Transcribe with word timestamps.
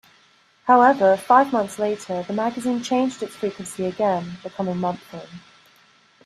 However, 0.63 1.15
five 1.15 1.53
months 1.53 1.77
later 1.77 2.23
the 2.23 2.33
magazine 2.33 2.81
changed 2.81 3.21
its 3.21 3.35
frequency 3.35 3.85
again, 3.85 4.39
becoming 4.41 4.77
monthly. 4.77 5.29